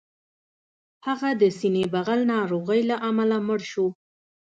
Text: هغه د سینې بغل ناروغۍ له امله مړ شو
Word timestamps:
هغه 1.07 1.29
د 1.41 1.43
سینې 1.57 1.85
بغل 1.93 2.19
ناروغۍ 2.33 2.81
له 2.89 2.95
امله 3.09 3.37
مړ 3.47 3.59
شو 3.71 3.87